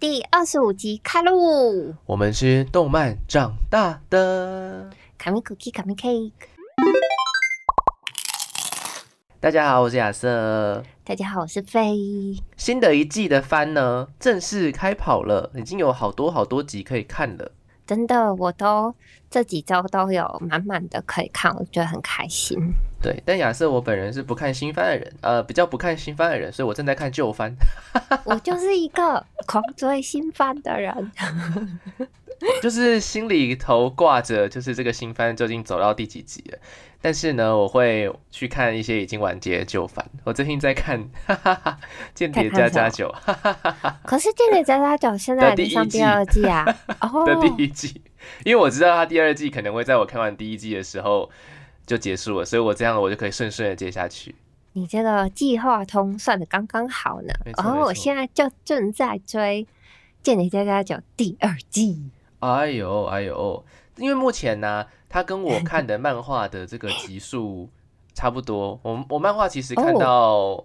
[0.00, 1.92] 第二十五集开录。
[2.06, 4.88] 我们是动漫长大的。
[5.18, 6.30] 卡米 cookie，卡米 cake。
[9.40, 10.84] 大家好，我是亚瑟。
[11.02, 11.98] 大家好，我是飞。
[12.56, 17.50] 新的一季的番呢，正式开跑了，已经有好多好多集可以看了。
[17.84, 18.94] 真的，我都
[19.28, 22.56] 这几周都有满满的可以看，我觉得很开心。
[23.00, 27.54] 对，但亚瑟我本人是不看新番的人，呃，比较不看新番的人，所以我正在看旧番。
[28.24, 31.12] 我就是一个狂追新番的人，
[32.60, 36.58] 就是心里头挂着，就是这个新番究竟走到第几集了。
[37.00, 40.04] 但是呢，我会去看一些已经完结的旧番。
[40.24, 41.00] 我最近在看
[42.12, 43.14] 《间谍加加九》，
[44.02, 48.02] 可是《间谍加加九》现在上第二季啊，的第一季，
[48.44, 51.30] 因为我知道它第二季可能会在我看完第一季的时候
[51.88, 54.36] 就结束了，所以我这样我就可以顺顺的接下去。
[54.74, 57.32] 你这个计划通算的刚刚好呢。
[57.56, 59.64] 然后我现在就正在追
[60.22, 62.10] 《间谍加加酒》第二季。
[62.38, 63.64] 哎呦哎呦，
[63.96, 64.86] 因为目前呢。
[65.10, 67.66] 它跟我看的漫画的这个集数
[68.12, 70.62] 差不多，我我漫画其实看到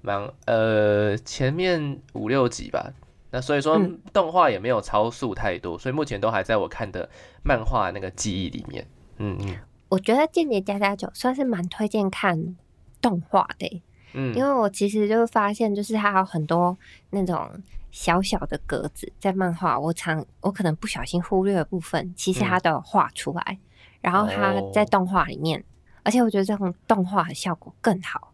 [0.00, 2.92] 蛮呃前面五六集吧，
[3.32, 3.76] 那所以说
[4.12, 7.10] 动画也没有超速太多，所以目前都还在我看的
[7.42, 8.86] 漫画那个记忆里面。
[9.16, 9.56] 嗯嗯，
[9.90, 12.56] 我觉得《间谍加加九》算是蛮推荐看
[13.02, 13.82] 动画的，
[14.14, 16.74] 嗯，因为我其实就发现就是它有很多
[17.10, 17.50] 那种
[17.90, 23.58] 小小的格子在漫画，我常我可能不小心忽略的部分，其实它都有画出来。
[24.00, 25.62] 然后它在动画里面，
[26.04, 28.32] 而且我觉得这种动画的效果更好，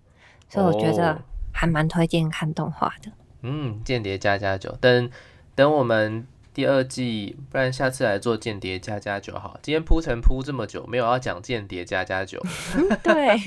[0.48, 1.20] 所以我觉得
[1.52, 3.10] 还蛮推荐看动画的。
[3.42, 5.10] 嗯，间谍加加九，等
[5.56, 6.24] 等我们
[6.56, 9.60] 第二季，不然下次来做间谍加加九好。
[9.60, 12.42] 今天铺陈铺这么久，没有要讲间谍加加酒。
[13.02, 13.38] 对，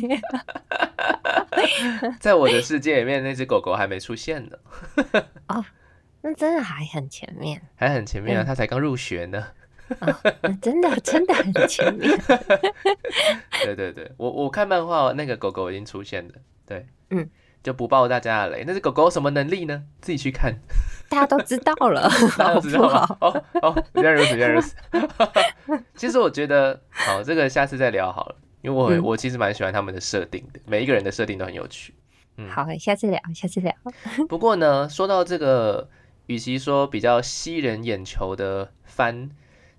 [2.21, 4.55] 在我的世界里面，那只狗狗还没出现呢。
[5.47, 5.65] 哦，
[6.21, 9.43] 那真的还很前面，还很前面啊，它才刚入学呢。
[10.61, 12.15] 真的真的很前面，
[13.65, 17.27] 对对对，我我看漫画那个狗狗已经出现了，对，嗯，
[17.63, 18.63] 就不爆大家的雷。
[18.65, 19.83] 那只狗狗什么能力呢？
[20.01, 20.53] 自己去看，
[21.09, 23.17] 大家都知道了， 大家都知道了。
[23.21, 24.75] 哦哦，原来如此，原来如此。
[25.95, 31.93] 其实我觉得，好，这个下次再聊好了，因为我我其实蛮喜欢他们的设定的，每一个人的设定都很有趣。
[32.37, 33.73] 嗯，好，下次聊，下次聊。
[34.29, 35.89] 不过呢，说到这个，
[36.27, 39.29] 与其说比较吸人眼球的番。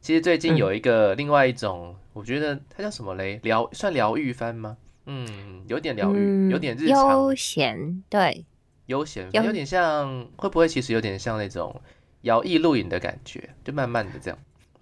[0.03, 3.39] 其实最近有一个另外一种，我觉得它叫什么嘞？
[3.43, 4.77] 疗算疗愈番吗？
[5.13, 8.47] 嗯，有点疗愈，有点日常悠闲，对，
[8.87, 11.75] 悠闲，有点像，会不会其实有点像那种
[12.21, 13.51] 摇曳露营的感觉？
[13.65, 14.39] 就慢慢的这样，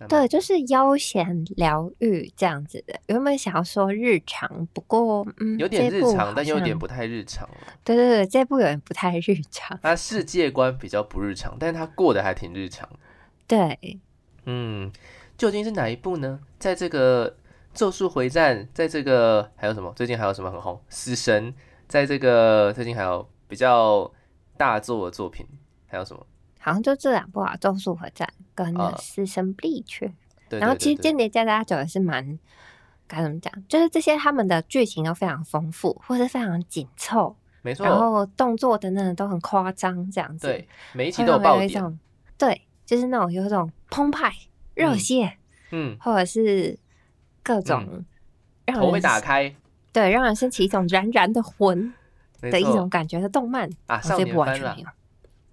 [0.06, 3.00] 对，就是悠闲疗愈这样子的。
[3.06, 7.48] 原本想要说日常，不过嗯，有点日常，但有点不太日常。
[7.82, 9.80] 对对对，这部有点不太日常。
[9.82, 12.86] 他世界观比较不日常，但是他过得还挺日常。
[13.46, 13.98] 对。
[14.44, 14.92] 嗯，
[15.38, 16.40] 究竟是哪一部呢？
[16.58, 17.30] 在这个
[17.78, 19.92] 《咒术回战》，在这个还有什么？
[19.94, 20.74] 最近还有什么很红？
[20.88, 21.52] 《死神》
[21.86, 24.10] 在这个最近还有比较
[24.56, 25.46] 大作的作品，
[25.86, 26.26] 还有什么？
[26.58, 30.00] 好像就这两部啊，《咒术回战》跟《死神 Bleach》。
[30.58, 32.36] 然后其实《间谍加加九》也是蛮
[33.06, 33.52] 该怎么讲？
[33.68, 37.86] 就是这些他们的剧情都非常丰富，或是非常紧凑，没错。
[37.86, 40.48] 然后动作等等都很夸张，这样子。
[40.48, 42.00] 对，每一期都有爆点。
[42.36, 42.60] 对。
[42.84, 44.32] 就是那种有一种澎湃、
[44.74, 45.36] 热血，
[45.70, 46.74] 嗯，或者是
[47.48, 48.04] 各种
[48.66, 49.54] 头会打开，
[49.90, 51.90] 对，让人升起一种燃燃的魂
[52.42, 54.88] 的一种感觉的动漫啊，这部完全没有。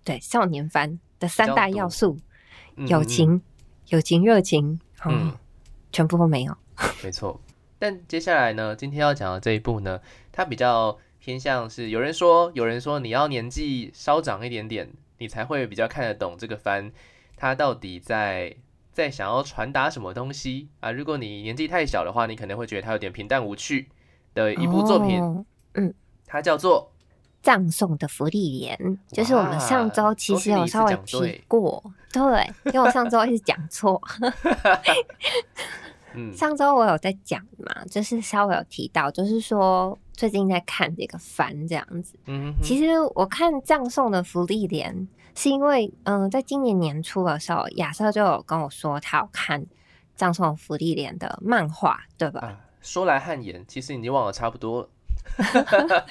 [0.04, 2.18] 对，少年番的三大要素：
[2.76, 3.42] 友情、
[3.88, 5.34] 友情、热情，嗯，
[5.94, 6.58] 全部都没有。
[7.02, 7.40] 没错。
[7.80, 10.02] 但接下来呢，今天要讲的这一部呢，
[10.34, 16.92] 它比较偏向是有人说，有人说你要年纪稍长一点点，你才会比较看得懂这个番。
[17.38, 18.54] 它到底在
[18.96, 20.90] 在想要传达什么东西啊？
[20.90, 23.90] 如果你年纪太小的话，你可能会觉得它有点平淡无趣
[24.34, 25.22] 的一部作品。
[25.74, 25.94] 嗯，
[26.26, 26.90] 它叫做
[27.46, 28.78] 《葬送的福利莲》，
[29.12, 31.84] 就是我们上周其实有稍微提过，
[32.14, 34.02] 对，因为我上周一直讲错。
[36.16, 42.18] 嗯，上周我有在讲嘛，就是稍微有提到，就是说最近在看这个番这样子。
[42.28, 44.96] 嗯，其实我看《葬送的福利莲》。
[45.36, 49.62] 是因为，嗯，在今年年初的时候，亚瑟就有跟我说他要看
[50.16, 52.58] 《葬送福利莲》的漫画，对吧？
[52.82, 56.06] 说来汗颜，其实已经忘了差不多了，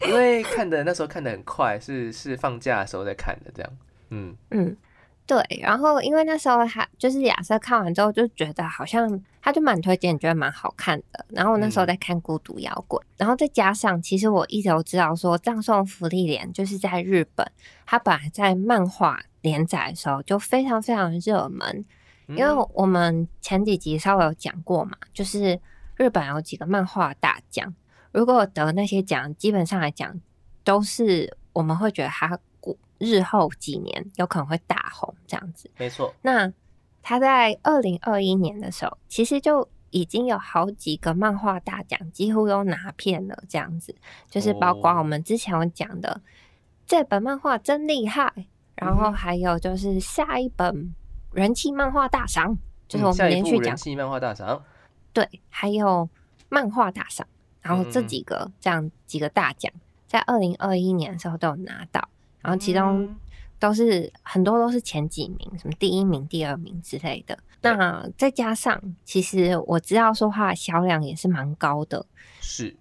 [0.06, 3.72] 因为看的那时候看的很快，是是放假的时候在看的，这样。
[4.10, 4.76] 嗯嗯，
[5.24, 11.24] 对，然后因为那时候他就是亚瑟看完之后就觉得好像他就蛮推荐，觉得蛮好看的。
[11.28, 17.50] 然后我那时候在看《孤独摇滚》，然后再加上其实我一直都知道说《葬送福利莲》就是在日本，
[17.86, 21.84] 它本来在漫画连载的时候就非常非常热门。
[22.28, 25.58] 因为我们前几集稍微有讲过嘛，就是
[25.96, 27.72] 日本有几个漫画大奖，
[28.10, 30.20] 如果得那些奖，基本上来讲
[30.64, 32.38] 都是我们会觉得他。
[33.02, 36.14] 日后几年有可能会大红这样子，没错。
[36.22, 36.52] 那
[37.02, 43.92] 他在二零二一年的时候，其实就已经有好几个漫画大奖几乎都拿遍了，这样子。
[44.30, 46.20] 就是包括我们之前有讲的
[46.86, 48.32] 这本漫画真厉害，
[48.76, 50.94] 然后还有就是下一本
[51.32, 52.56] 人气漫画大赏，
[52.86, 54.62] 就是我们连续讲人气漫画大赏，
[55.12, 56.08] 对，还有
[56.48, 57.26] 漫画大赏，
[57.60, 59.72] 然后这几个这样几个大奖，
[60.06, 62.08] 在二零二一年的时候都有拿到。
[62.42, 63.08] 然后其中
[63.58, 67.38] 都是很多都是前几名，什么第一名、第二名之类的。
[67.60, 72.04] 那再加上，其实我知道说话销量也是蛮高的。
[72.40, 72.76] 是，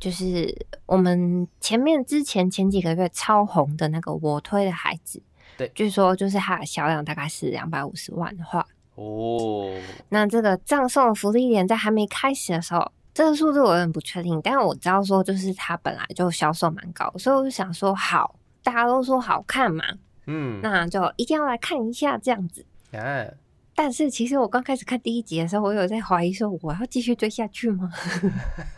[0.00, 5.22] 就是我们前面之前前几个月超红的那个我推的孩子，
[5.56, 8.66] 对，据说就是它的销量大概是两百五十万的话。
[8.96, 9.72] 哦，
[10.08, 18.34] 那这个赠送的福利点在还没开始的时候，这个数字我有点不确定，但是我知道说就是它本来就销售蛮高，所以我就想说好。
[18.62, 19.84] 大家都说好看嘛，
[20.26, 22.64] 嗯，那就一定要来看一下这样子。
[22.92, 23.32] 哎，
[23.74, 27.90] 但是其实我刚开始看第一集的时候，我有在怀疑说我要继续追下去吗？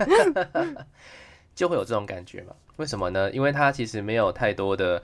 [1.54, 2.54] 就会有这种感觉嘛？
[2.76, 3.31] 为什么呢？
[3.31, 5.02] 因为它其实没有太多的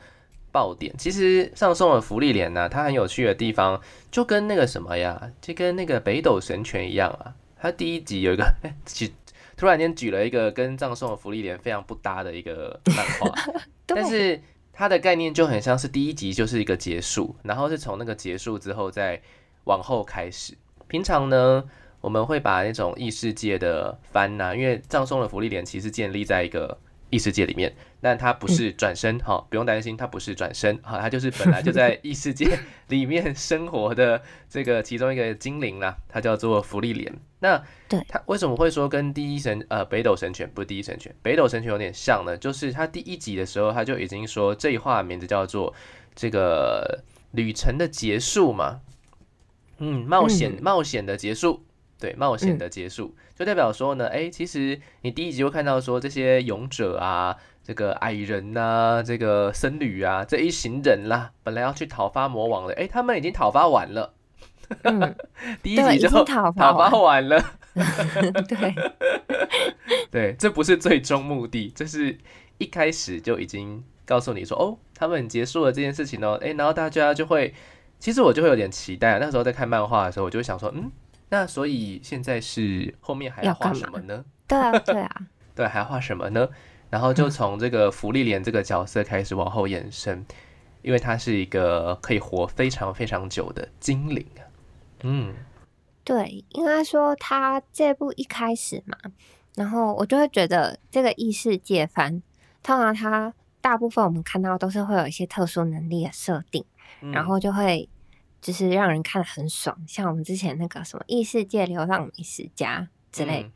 [0.50, 0.94] 爆点。
[0.96, 3.80] 其实上送的福利连呢，它很有趣的地方，
[4.10, 7.34] 就跟那个什么呀，就跟那个北斗神拳一样啊。
[7.60, 9.12] 它第一集有一个， 哎，举
[9.56, 13.34] 突然间举了一个跟葬送的福利连非常不搭的一个漫画，
[13.86, 14.40] 但是。
[14.80, 19.20] 它的概念就很像是第一集就是一个结束，然后是从那个结束之后再
[19.64, 20.56] 往后开始。
[20.88, 21.62] 平常呢，
[22.00, 26.78] 我们会把那种异世界的番呐，因为葬送的福利点其实建立在一个
[27.10, 32.58] 异世界里面，但它不是转身哈，不用担心，它不是转身哈，它就是本来就在异世界
[32.88, 37.12] 里面生活的这个其中一个精灵啦，它叫做福利莲。
[37.43, 42.37] 那对他为什么会说跟第一神呃北斗神犬不是第一神犬，北斗神犬有点像呢？
[42.37, 45.75] 就是他第一集的时候他就已经说这一话名字叫做
[46.14, 48.81] 这个旅程的结束嘛，
[49.79, 51.64] 嗯，冒险冒险的结束，
[51.99, 53.14] 对，冒险的结束。
[53.35, 64.14] 就代表说呢，哎，其实你第一集会看到说这些勇者啊，这个矮人呐，这个僧侣啊这一行人啦，本来要去讨伐魔王的，哎，他们已经讨伐完了。
[64.82, 65.14] 嗯，
[65.62, 67.42] 第一集就讨伐完了。
[68.48, 68.74] 对，
[70.10, 72.18] 对，这不是最终目的，这是
[72.58, 77.54] 一开始就已经告诉你说，哦，他们结束了这件事情哦，哎，然后大家就会，
[77.98, 79.18] 其实我就会有点期待。
[79.18, 80.90] 那时候在看漫画的时候，我就会想说，嗯，
[81.28, 84.24] 那所以现在是后面还要画什么呢？
[84.48, 85.16] 对啊，对啊，
[85.54, 86.48] 对，还要画什么呢？
[86.90, 90.26] 然后就从这个福利莲这个角色开始往后延伸，
[90.82, 94.42] 因为他是一个可以活非常非常久的精灵啊。
[95.02, 95.34] 嗯，
[96.04, 98.98] 对，应该说他这部一开始嘛，
[99.54, 102.20] 然后我就会觉得这个异世界番，
[102.62, 106.64] 通常他大部分我们看到都是会有一些特殊能力的设定，
[107.12, 107.88] 然后就会
[108.42, 113.50] 就是让人看得很爽，像我们之前那个什么异世界流浪美食家之类，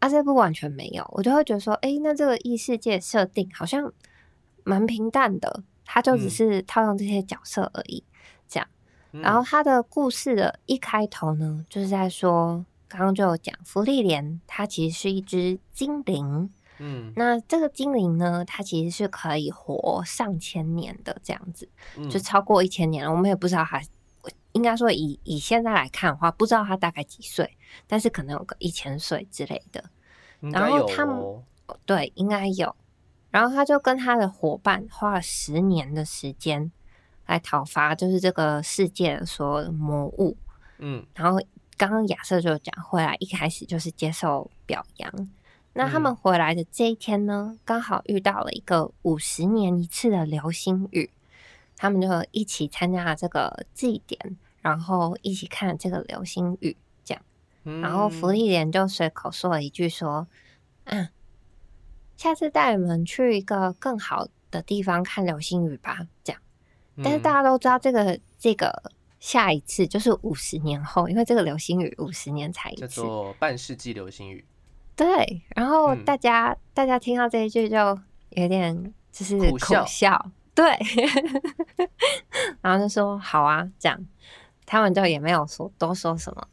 [0.00, 3.92] 啊，这部完全没有，我就会觉得说，哎，那这个异世界设定好像
[4.64, 8.02] 蛮平淡的，它就只是套用这些角色而已。
[8.48, 8.66] 这样
[9.12, 21.68] 然后它的故事的一开头呢，就是在说，刚刚就有讲，福利莲它其实是一只精灵，嗯，那这个精灵呢，它其实是可以活上千年的这样子，
[22.10, 23.10] 就超过一千年了。
[23.12, 23.82] 我们也不知道它，
[24.52, 29.84] 应该说以以现在来看的话，不知道他大概几岁，但是可能有个一千岁之类的。
[30.40, 31.16] 然后他们
[31.86, 32.74] 对应该有，
[33.30, 36.70] 然后他就跟他的伙伴花了十年的时间。
[37.26, 40.36] 来讨伐就是这个世界的所有的魔物，
[40.78, 41.38] 嗯，然后
[41.76, 45.30] 刚刚亚瑟就讲回来，一开始就是接受表扬。
[45.74, 51.08] 那他们回来的这一天呢，刚好遇到了一个五十年一次的流星雨，
[51.80, 57.22] 他们就一起参加了这个祭典，然后一起看这个流星雨，这样。
[57.80, 60.28] 然后福利莲就随口说了一句说
[60.84, 61.08] ：“嗯，
[62.18, 66.42] 下次带你们去一个更好的地方看流星雨吧。”这样。
[67.02, 74.44] 但是大家都知道，这个这个下一次就是五十年后，因为这个流星雨五十年才一次，叫做半世纪流星雨。
[74.94, 77.98] 对，然后大家大家听到这一句就
[78.32, 79.56] 有点就是苦
[79.86, 80.66] 笑，对，
[82.60, 84.06] 然后就说好啊，这样
[84.66, 86.48] 他们就也没有说多说什么。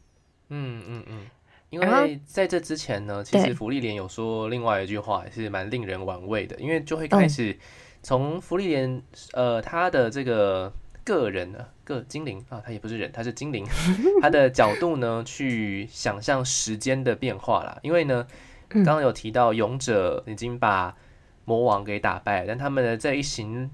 [0.48, 1.26] 嗯嗯嗯，
[1.70, 7.58] 因为在这之前呢，其实福利莲有说另外一句话，也是蛮令人玩味的，因为就会开始
[8.02, 9.02] 从福利莲
[9.34, 10.72] 呃他的这个
[11.04, 13.66] 个人啊个精灵啊，他也不是人，他是精灵，
[14.22, 17.78] 他的角度呢去想象时间的变化啦。
[17.82, 18.26] 因为呢，
[18.68, 20.96] 刚刚有提到勇者已经把
[21.44, 23.70] 魔王给打败，但他们的这一行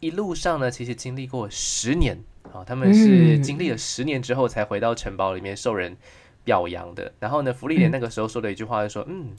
[0.00, 2.22] 一路上呢，其实经历过十年。
[2.52, 5.94] 啊，他们是经历了十年之后才回到城堡里面受人
[6.44, 7.12] 表扬的。
[7.18, 9.34] 然后呢，福利莲那个时候说的一句话就说：“嗯，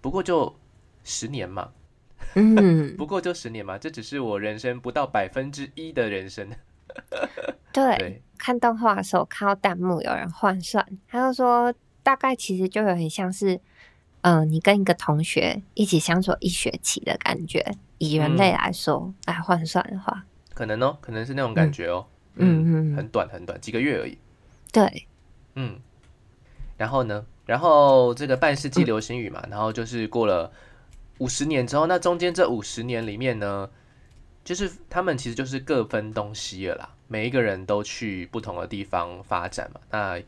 [0.00, 0.54] 不过就
[1.02, 1.72] 十年嘛，
[2.34, 6.48] 嗯， 不过就十年嘛，这只是我人生不到百分之一的人生。
[7.74, 13.60] ”对，看动画的时候看到弹幕有人换算，他就说大概其实就有点像是，
[14.20, 22.06] 嗯，你跟一个同学一起相处一学期的感觉，以人类来说来换算的话，可能哦，可能是那种感觉哦。
[22.36, 24.18] 嗯嗯，很短很短，几个月而已。
[24.72, 25.06] 对，
[25.54, 25.78] 嗯，
[26.76, 27.24] 然后呢？
[27.46, 30.50] 然后这个半世纪流星雨嘛，然后就是过了
[31.18, 33.70] 五十年之后，那中间这五十年里面呢，
[34.42, 36.90] 就是他们其实就是各分东西了啦。
[37.06, 39.80] 每一个人都去不同的地方发展嘛。
[39.90, 40.20] 那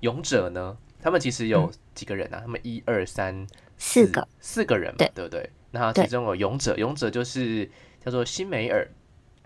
[0.00, 0.76] 勇者呢？
[1.00, 2.40] 他们其实有几个人啊？
[2.40, 3.46] 他们一二三
[3.78, 5.48] 四个四个人嘛，对不对？
[5.76, 7.70] 那其中有勇者，勇者就是
[8.04, 8.88] 叫做辛梅尔。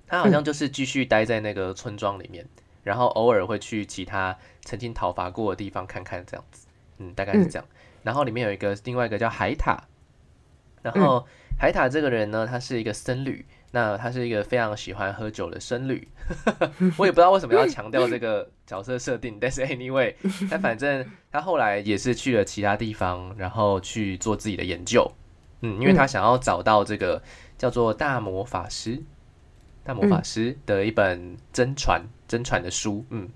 [0.07, 2.45] 他好像就是继续待在那个村庄里面，
[2.83, 6.67] 然后偶尔会去其他曾经讨伐过的地方看看，这样子，
[6.99, 7.65] 嗯，大概是这样。
[8.03, 9.81] 然后里面有一个另外一个叫海塔，
[10.83, 11.25] 然后
[11.57, 16.09] 海塔这个人呢，他是一个僧侣，那他是一个非常喜欢喝酒的僧侣。
[16.99, 20.13] 我也不知道为什么要强调这个角色设定， 但是 anyway，
[20.51, 25.09] 他反正他后来也是去了其他地方，然后去做自己的研究，
[25.61, 27.23] 嗯，因为他想要找到这个
[27.57, 29.03] 叫做大魔法师。
[29.83, 33.27] 大魔法师的一本真传真传的书，嗯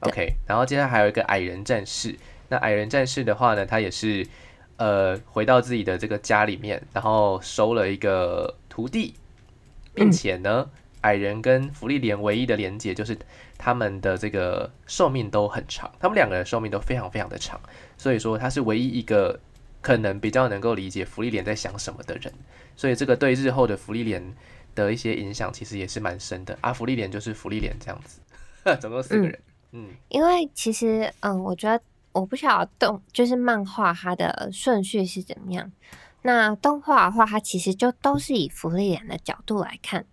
[0.00, 2.14] ，OK，然后接下来还有一个矮人战士。
[2.48, 4.24] 那矮人战士的话呢，他也是
[4.76, 9.14] 呃回到自己的这个家里面，然后收了一个徒弟，
[9.94, 10.68] 并且呢，
[11.00, 13.18] 矮人跟福利莲唯一的连接就是
[13.56, 17.58] 他们的这个寿命都很长，他们两个人寿命都非常非常的长，
[17.96, 19.40] 所以说他是唯一一个
[19.86, 22.32] 可能比较能够理解福利脸在想什么的人，
[22.74, 24.22] 所以这个对日后的福利脸。
[24.76, 26.58] 的一些影响其实也是蛮深的。
[26.60, 28.20] 阿福利脸就是福利脸这样子，
[28.78, 29.40] 总共四个人。
[29.72, 35.72] 嗯，因为其实，嗯，我觉得我不晓得动就是漫画它的顺序是怎么样。
[36.20, 40.04] 那动画的话，它其实就都是以福利脸的角度来看。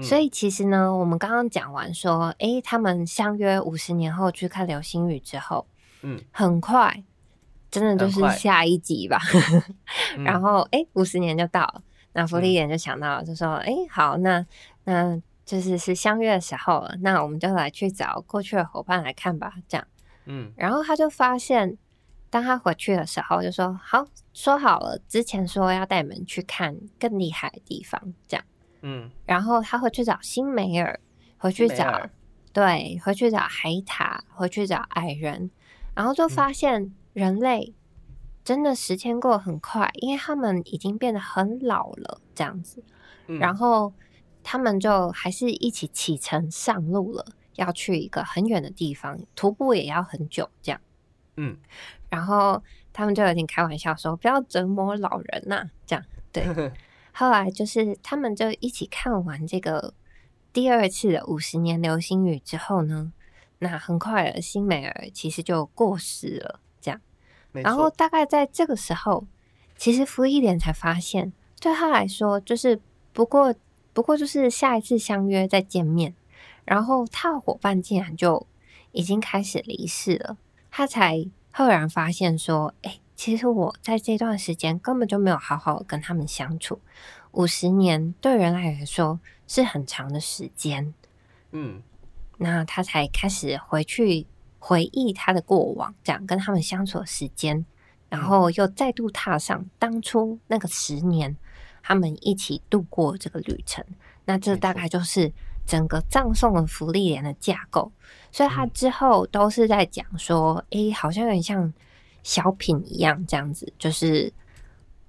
[0.00, 5.66] 所以其实呢，我们刚刚讲完说，哎，他们相约五十年后去看流星雨之后，
[6.02, 7.02] 嗯，很快，
[7.72, 9.18] 真的就是下一集吧。
[10.24, 11.82] 然后，哎，五十年就到了。
[12.12, 14.44] 那福利点就想到，就说：“哎，好，那
[14.84, 19.86] 那就是是相约的时候了，那我们就来去找过去的伙伴来看吧。”这样，
[20.26, 21.78] 嗯，然后他就发现，
[22.28, 27.98] 当他回去的时候，就说：“好，说好了，之前说要带你们去看更厉害的地方。”
[28.28, 28.44] 这样，
[28.82, 31.00] 嗯，然后他会去找新梅尔，
[31.38, 32.10] 回去找，
[32.52, 35.50] 对，回去找海塔，回去找矮人，
[35.94, 37.74] 然后就发现人类。
[38.44, 42.82] 真的时间过得很快，因为他们已经变得很老了，这样子。
[43.38, 43.92] 然后
[44.42, 50.80] 他们就还是一起启程上路了，要去一个很远的地方，徒步也要很久，这样。
[51.36, 51.56] 嗯，
[52.10, 52.60] 然后
[52.92, 56.44] 他们就有点开玩笑说：“不要折磨老人呐。”这样对。
[57.14, 59.94] 后来就是他们就一起看完这个
[60.52, 63.12] 第二次的五十年流星雨之后呢，
[63.60, 66.58] 那很快的辛美尔其实就过世了。
[67.52, 69.26] 然后大概在这个时候，
[69.76, 72.80] 其实福一莲才发现，对他来说就是
[73.12, 73.54] 不过
[73.92, 76.14] 不过就是下一次相约再见面，
[76.64, 78.46] 然后他的伙伴竟然就
[78.92, 80.38] 已经开始离世了，
[80.70, 86.80] 他才赫然发现说，哎，其实我在这段时间根本就没有好好跟他们相处，
[87.32, 90.94] 五十年对人类来说是很长的时间，
[91.50, 91.82] 嗯，
[92.38, 94.26] 那他才开始回去。
[94.64, 97.66] 回忆他的过往，这样跟他们相处的时间，
[98.08, 101.36] 然后又再度踏上当初那个十年，
[101.82, 103.84] 他们一起度过这个旅程。
[104.24, 105.32] 那这大概就是
[105.66, 107.90] 整个葬送的福利莲的架构。
[108.30, 111.74] 所以他之后都是在讲说，哎，好像有点像
[112.22, 114.32] 小品一样，这样子，就是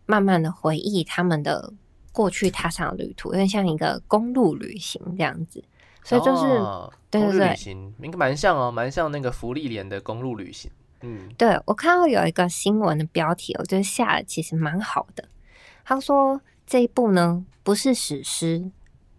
[0.08, 1.72] 慢慢的回忆他们的
[2.12, 5.64] 过去踏上的旅途，有点像一个公路旅行这样子。
[6.04, 6.44] 所以就是，
[7.10, 10.70] 对对对，旅行应该蛮像哦，蛮像那个福利连的公路旅行。
[11.02, 15.24] 嗯，对我看到有一个新闻的标题，我觉得下的其实蛮好的。
[15.84, 18.72] 他说这一部呢不是史诗，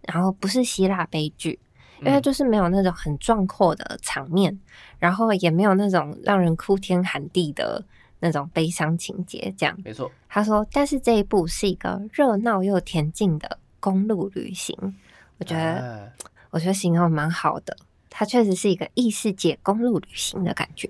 [0.03, 1.59] 然后不是希腊悲剧，
[2.01, 4.59] 因为就是没有那种很壮阔的场面，
[4.97, 7.83] 然后也没有那种让人哭天喊地的
[8.19, 9.53] 那种悲伤情节。
[9.55, 10.11] 这样没错。
[10.27, 14.75] 他说，但是这一部是一个热闹又恬静的公路旅行，
[15.37, 16.11] 我觉得，
[16.55, 17.75] 我觉得形容蛮好的。
[18.09, 20.89] 它确实是一个异世界公路旅行的感觉。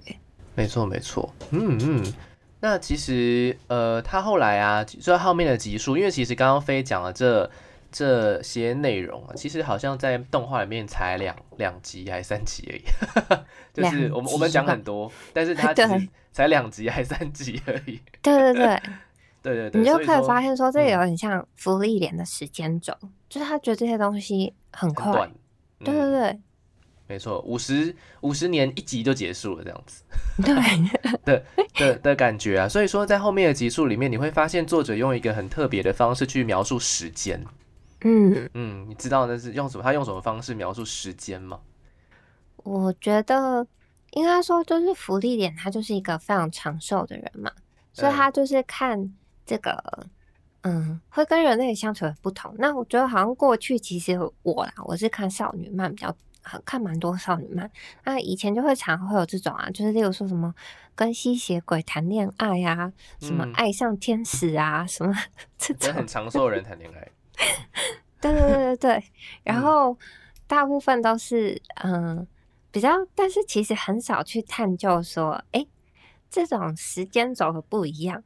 [0.53, 1.33] 没错，没错。
[1.49, 2.13] 嗯嗯。
[2.59, 7.49] 那其实，呃，他后来啊，最后面的集数，因为其实刚刚飞讲了这
[7.91, 12.83] 这些内容啊，其实好像在动画里面才两两集还是三集而已。
[13.73, 15.81] 就是我们我们讲很多，但是他只
[16.31, 17.99] 才两集还是三集而已。
[18.21, 18.81] 对对对，
[19.41, 19.81] 对对 对。
[19.81, 22.95] 你就可以发现说，这有点像福利连的时间轴，
[23.27, 25.27] 就是他觉得这些东西很快。
[25.79, 26.39] 对对对。
[27.07, 30.03] 没错，五十五十年一集就结束了，这样子，
[30.41, 30.55] 对
[31.23, 32.67] 的的的感觉啊。
[32.67, 37.45] 所以说，在后面的集数里面，你会发现作者用一个很特别的方式去描述时间。
[38.01, 39.83] 嗯嗯，你知道那是用什么？
[39.83, 41.59] 他用什么方式描述时间吗？
[42.57, 43.67] 我觉得
[44.13, 47.51] 应该说，就是福利点，他就是一个非常长寿的人嘛，
[47.93, 49.13] 所以他就是看
[49.45, 50.07] 这个，
[50.65, 52.53] 嗯，会跟人类相处的不同。
[52.57, 56.13] 那我觉得好像过去其实我啦，我是看少女漫比较。
[56.63, 57.67] 看蛮多少女漫，
[58.03, 60.53] 那以前就会常会有这种啊，就是例如说什么
[60.93, 65.11] 跟吸血鬼谈恋爱呀，什么爱上天使啊，什么
[65.57, 67.11] 这种很长寿人谈恋爱。
[68.21, 69.03] 对对对对对，
[69.41, 69.97] 然后
[70.45, 72.27] 大部分都是嗯
[72.69, 75.65] 比较，但是其实很少去探究说，哎，
[76.29, 78.23] 这种时间轴的不一样，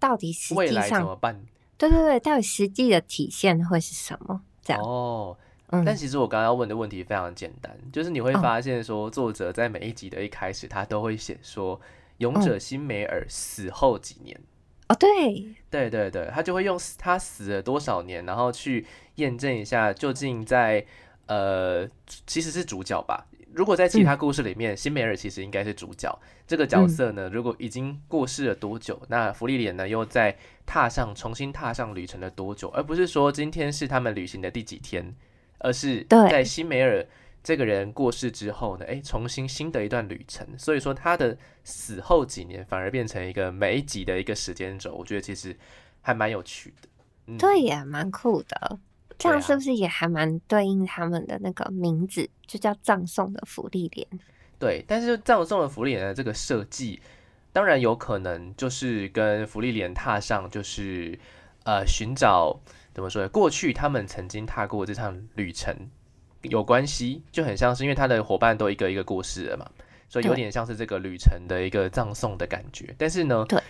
[0.00, 1.40] 到底实际上怎么办？
[1.76, 4.40] 对对对，到底实际的体现会是什么？
[4.62, 5.36] 这样哦。
[5.84, 11.80] 但其实我刚刚要问的问题非常简单，就是你会发现说，作者在每一集的一开始，他都会写说，
[12.18, 14.40] 勇者辛梅尔死后几年。
[14.88, 15.08] 哦，对，
[15.70, 20.86] 对对对，他就会用他死了多少年，然后去验证一下，究竟在
[21.26, 21.88] 呃，
[22.24, 23.26] 其实是主角吧？
[23.54, 29.00] 如果在其他故事里面，辛梅尔其实应该是主角，这个角色呢，如果已经过世了多久？
[29.08, 32.68] 那弗利莲呢，又在踏上重新踏上旅程了多久？
[32.70, 35.14] 而不是说今天是他们旅行的第几天？
[35.58, 37.06] 而是在辛梅尔
[37.42, 40.46] 这个人过世之后呢，诶，重新新的一段旅程。
[40.58, 45.56] 所以说他的死后几年反而变成一个每一集的一个时间轴，我觉得其实
[46.02, 46.88] 还蛮有趣的。
[47.38, 48.78] 对呀，蛮酷的。
[49.18, 54.06] 这样是不是也还蛮对应他们的那个名字，就叫葬送的福利莲？
[54.58, 57.00] 对，但是葬送的福利莲的这个设计，
[57.52, 61.18] 当然有可能就是跟福利莲踏上就是
[61.64, 62.60] 呃寻找。
[62.94, 63.28] 怎么说？
[63.30, 65.74] 过去他们曾经踏过这趟旅程
[66.42, 69.68] 有关系，就很像是因为他的伙伴都一个一个过世了嘛，
[70.08, 72.94] 所以有点像是这个旅程的一个葬送的感觉。
[72.96, 73.60] 但是呢，对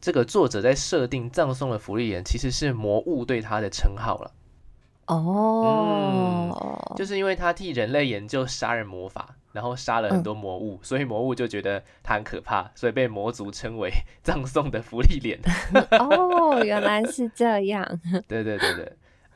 [0.00, 4.30] 这个作者在设定葬送的福利人其实是魔物对他的称号了。
[5.14, 9.36] 哦，就是因为他替人类研究杀人魔法。
[9.52, 13.90] 然后杀了很多魔物，所以魔物就觉得他很可怕，所以被魔族称为
[14.22, 15.40] 葬送的福利脸。
[15.98, 17.84] 哦，原来是这样。
[18.28, 18.92] 对对对对，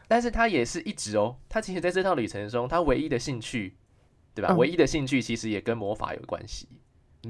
[0.07, 3.75] 但是他也是一直哦，他其实在这趟旅程中，他唯一的兴趣，
[4.37, 4.55] 对吧？
[4.55, 6.69] 唯一的兴趣其实也跟魔法有关系，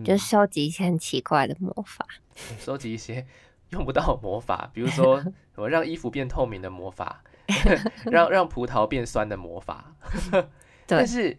[0.05, 2.07] 就收集一些很奇怪的魔法，
[2.59, 3.27] 收集一些
[3.71, 7.23] 用不到魔法，比如说什么让衣服变透明的魔法，
[8.11, 9.95] 让让葡萄变酸的魔法。
[10.87, 11.37] 但是。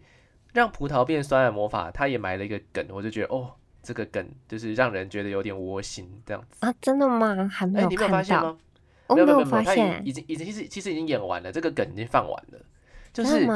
[0.52, 7.46] 让葡萄变酸的魔法，他也埋了一个梗，我就觉得哦，这个梗就是让人觉得有点窝心这样子啊，真的吗？
[7.46, 8.56] 还没有看到？
[9.06, 12.58] 我没有发现，已经已经其实其实已经演完了，这个梗已经放完了。
[13.12, 13.46] 就是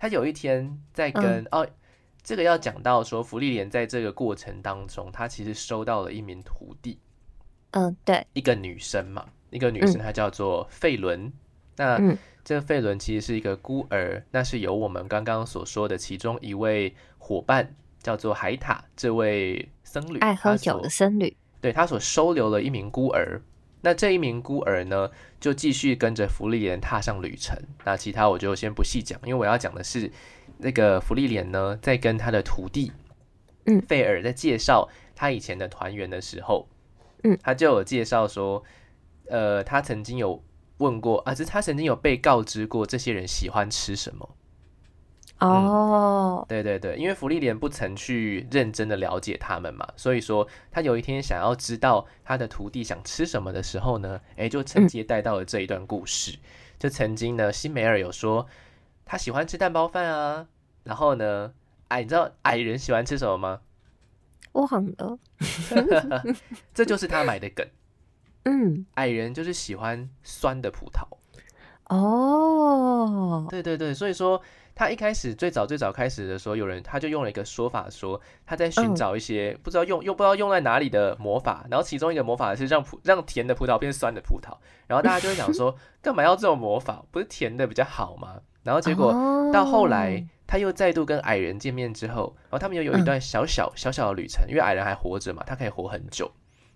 [0.00, 1.64] 他有一天在跟哦，
[2.24, 6.98] 这个要讲到说，福利莲在这个过程当中，他其实收到了一名徒弟，
[7.70, 11.32] 嗯，对，一个女生嘛，一个女生，她叫做费伦，
[11.78, 12.16] 那。
[12.44, 23.42] 这个费伦其实是一个孤儿，那是由我们刚刚所说的其中一位伙伴叫做海塔这位僧侣，爱喝酒的僧侣，对他所收留了一名孤儿。
[23.82, 27.54] 那这一名孤儿呢，就继续跟着福利莲踏上旅程。
[27.84, 30.10] 那其他我就先不细讲，因为我要讲的是
[30.56, 32.90] 那个福利莲呢，在跟他的徒弟，
[33.66, 36.66] 嗯，费尔在介绍他以前的团员的时候，
[37.24, 38.64] 嗯，他就有介绍说，
[39.26, 40.42] 呃，他曾经有。
[40.78, 44.28] 问过啊，是他曾经有被告知过这些人喜欢吃什么。
[45.40, 56.36] 哦，对对对，因为福利莲不曾去认真的了解他们嘛，所以说他有一天想要知道他的徒弟想吃什么的时候呢，诶，就承接带到了这一段故事。
[56.76, 58.48] 就曾经呢，辛梅尔有说
[59.04, 60.48] 他喜欢吃蛋包饭啊，
[60.82, 61.52] 然后呢，
[61.86, 63.60] 哎，你知道矮人喜欢吃什么吗？
[64.50, 65.18] 我忘了，
[66.74, 67.64] 这就是他买的梗。
[68.48, 71.06] 嗯，矮人就是喜欢酸的葡萄
[71.94, 74.40] 哦，对对对，所以说
[74.74, 84.56] 他一开始最早最早开始的时候，有人他就用了一个说法说他在寻找一些不知道用又不知道用在哪里的魔法，然后其中一个魔法是让葡让甜的葡萄变酸的葡萄，
[84.86, 87.04] 然后大家就会想说 干嘛要这种魔法？
[87.10, 88.40] 不是甜的比较好吗？
[88.62, 89.12] 然后结果
[89.52, 96.30] 到后来他又再度跟矮人见面之后，然后他们又有一段小小小小的旅程，因为矮人还活着嘛，他可以活很久，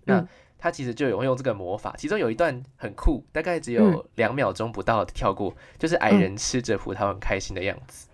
[0.05, 0.27] 那。
[0.63, 8.07] 他其实就有用这个魔法，其中有一段很酷，大概只有两秒钟不到跳过，就是矮人吃着葡萄很开心的样子。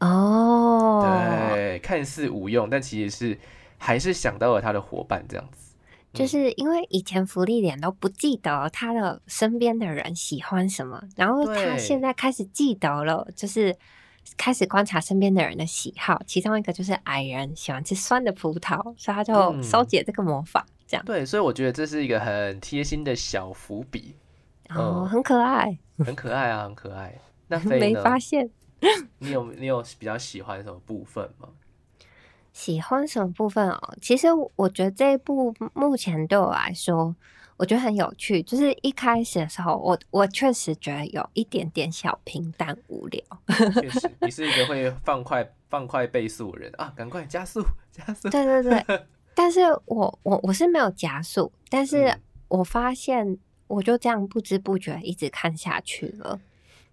[0.00, 3.38] 哦，对，看似无用，但其实是
[3.78, 5.74] 还是想到了他的伙伴这样子。
[6.12, 13.74] 就是因为以前福利脸都不记得他的身边的人喜欢什么，然后他现在开始记得了，就是
[14.36, 20.66] 开始观察身边的人的喜好，其中一个就是矮人喜欢吃酸的葡萄，所以他就收集这个魔法。
[21.04, 24.14] 对，所以我觉得这是一个很贴心的小伏笔，
[24.70, 27.18] 哦，很可爱，很可爱啊，很可爱。
[27.48, 28.48] 那没发现？
[29.18, 31.48] 你有你有比较喜欢什么部分吗？
[32.52, 33.96] 喜欢什么部分哦？
[34.00, 37.14] 其实我觉得这一部目前对我来说，
[37.56, 38.42] 我觉得很有趣。
[38.42, 43.22] 就是一开始的时候，我我确实觉得有一点点小平淡无聊。
[43.80, 48.28] 确实， 你是一个会放快放快倍速的人啊，赶快加速加速。
[48.30, 49.06] 对对对。
[49.34, 52.16] 但是我我我是没有加速，但是
[52.48, 56.40] 我发现我就这样不知不觉一直看下去了，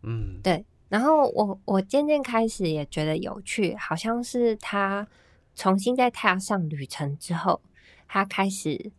[0.01, 0.65] 嗯，对。
[0.89, 5.07] 然后我我渐渐开始也觉得有趣，好像是他
[5.55, 7.61] 重新在踏上旅程之后，
[8.07, 8.91] 他开始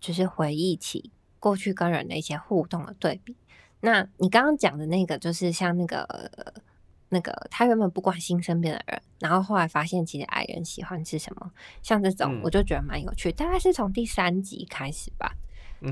[0.00, 3.34] 就是回忆起过去跟人的一些互动的对比。
[3.80, 6.62] 那你刚刚讲的那个，就是像那个。
[7.08, 11.50] 那个他原本不关心身边的人，然后后来发现其实矮人喜欢吃什么，
[11.82, 13.32] 像这种我就觉得蛮有趣。
[13.32, 15.34] 大概是从第三集开始吧，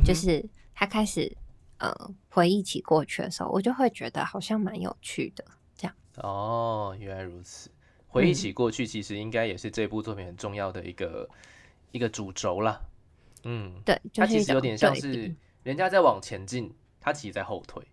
[0.04, 1.34] 就是他开始
[1.78, 1.92] 呃
[2.28, 5.44] 回忆起过去的时候，我就会觉得好像蛮有趣的。
[5.74, 7.70] 这样哦，原来如此。
[8.08, 11.28] 回忆起过去，其实应该也是这部作品很重要的一个
[11.92, 12.80] 一个主轴啦。
[13.44, 17.86] 嗯，对，它其实有点像是人家在往前进，他其实在后退。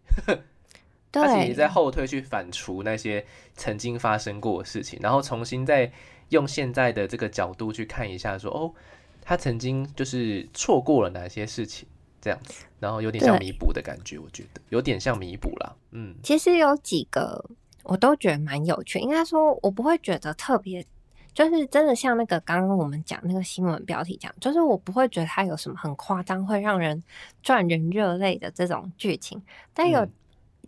[1.21, 3.23] 他其实在后退去反刍那些
[3.53, 5.91] 曾经发生过的事情，然后重新再
[6.29, 8.73] 用现在的这个角度去看一下，说哦，
[9.21, 11.87] 他曾经就是错过了哪些事情，
[12.19, 15.75] 这样子，然后有点像弥补的感觉，我觉得有点像弥补啦。
[15.91, 17.45] 嗯，其实有几个
[17.83, 20.83] 我都觉得蛮有趣，应该说我不会觉得特别，
[21.31, 27.03] 就是真的像那个刚刚我们讲那个新闻标题讲，就是我不会觉得它有什么很夸张会让人
[27.43, 29.39] 赚人热泪的这种剧情，
[29.75, 30.07] 但有。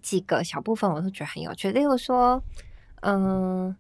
[0.06, 2.40] 几个小部分我都觉得很有趣，例如说，
[3.02, 3.76] 嗯，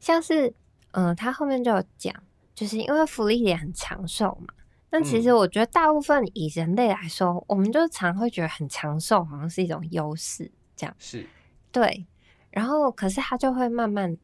[0.00, 0.52] 像是，
[0.90, 2.12] 嗯，他后面就有讲，
[2.56, 4.52] 就是因为福利也很长寿嘛。
[4.90, 11.24] 但其实我觉得大部分以人类来说，我们就常会觉得很长寿好像是一种优势，这样是
[11.70, 12.04] 对。
[12.50, 14.16] 然后，可是他就会慢慢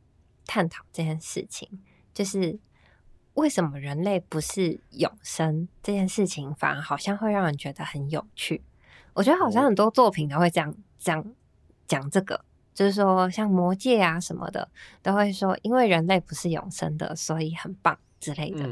[0.46, 1.68] 探讨这件事情，
[2.12, 2.59] 就是
[3.35, 8.64] 为什么人类不是永生这件事情，反而好像会让人觉得很有趣。
[9.14, 10.74] 我觉得好像很多作品都会这样。
[10.98, 11.22] 讲
[11.87, 12.40] 讲这个，
[12.75, 14.68] 就是说像魔界啊什么的，
[15.03, 18.68] 都会说因为人类不是永生的，所以很棒之类的。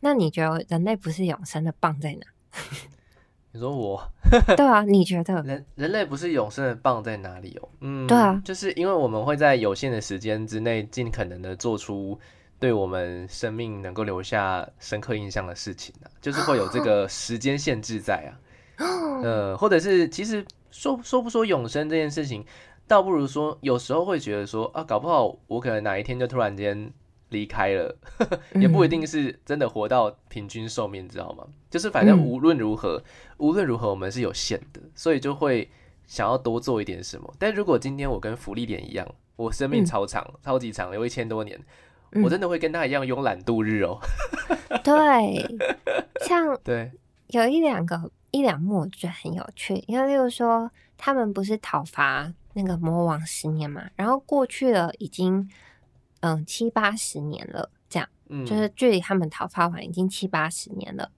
[0.00, 2.26] 那你觉得人类不是永生的棒在哪？
[3.52, 4.12] 你说我？
[4.56, 7.68] 对啊，你觉得人人类不是永生的棒在哪里哦？
[7.80, 12.18] 嗯，对啊，就是因为我们会在有限的时间之内，尽可能的做出
[12.58, 18.30] 对我们生命能够留下深刻印象的事情呢，就是会有这 个时间限制在啊。
[19.22, 20.44] 呃，或者是其实。
[20.70, 22.44] 说说不说永生这件事情，
[22.86, 26.92] 倒不如说有时候会觉得说啊，搞不好我可能哪一天就突然间
[27.30, 27.96] 离开了，
[28.54, 31.44] 也不一定是真的活到平均寿命，知道吗？
[31.70, 33.02] 就是反正无论如何，
[33.38, 35.68] 无论如何我们是有限的，所以就会
[36.06, 37.32] 想要多做一点什么。
[37.38, 41.60] 但如果今天我跟福利点一样，我生命超长，超级长，有一千多年，
[42.22, 43.98] 我真的会跟他一样慵懒度日哦。
[44.84, 45.56] 对，
[46.26, 46.92] 像对
[47.28, 48.10] 有一两个。
[48.36, 55.48] 一两幕我觉得很有趣，因为例如说他们不是讨伐那个魔王十年嘛，然后过去了已经
[56.20, 58.06] 嗯七八十年了，这样，
[58.44, 61.10] 就是距离他们讨伐完已经七八十年了，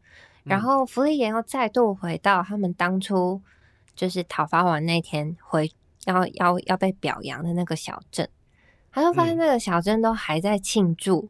[0.44, 3.42] 然后福利岩又再度回到他们当初
[3.96, 5.68] 就是讨伐完那天回
[6.04, 8.28] 要要要被表扬的那个小镇，
[8.92, 11.28] 他就发现那个小镇都还在庆祝，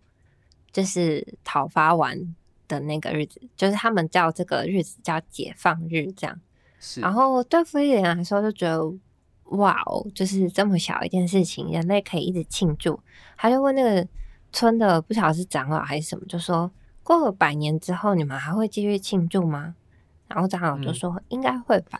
[0.71, 2.35] 就是讨伐完。
[2.69, 6.41] 的那个日子，就是他们叫这个日子叫解放日，这样。
[6.79, 7.01] 是。
[7.01, 8.81] 然后对福利人来说，就觉得
[9.57, 13.01] 哇哦，就是这么小一件事情，人类可以一直庆祝。
[13.37, 14.07] 他就问那个
[14.53, 16.71] 村的，不晓得是长老还是什么，就说
[17.03, 19.75] 过了百年之后，你们还会继续庆祝吗？
[20.29, 21.99] 然后长老就说应该会吧，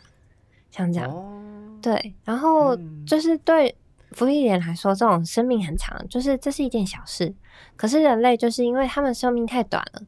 [0.69, 1.79] 像这样。
[1.81, 2.77] 对，然后
[3.07, 3.75] 就是对
[4.11, 7.33] 福利莲来说，这种生命很长，就是这是一件小事。
[7.75, 10.01] 可是人类就是因为他们寿命太短了，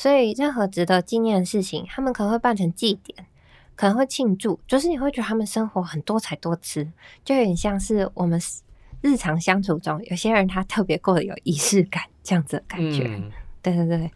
[0.00, 3.26] 所以任何值得纪念的事情，他们可能会办成祭典，
[3.76, 6.88] 可能会庆祝，就是你会觉得他们生活很多彩多姿，
[7.22, 8.40] 就有点像是我们
[9.02, 13.02] 日常相处中有些人他特别过得有仪式感这样子的感觉。
[13.60, 14.10] 对对对，